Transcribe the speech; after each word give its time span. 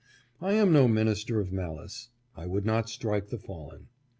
"I 0.41 0.53
am 0.53 0.73
no 0.73 0.87
minister 0.87 1.39
of 1.39 1.51
malice. 1.51 2.09
I 2.35 2.47
would 2.47 2.65
not 2.65 2.89
strike 2.89 3.27
the 3.27 3.37
fallen. 3.37 3.89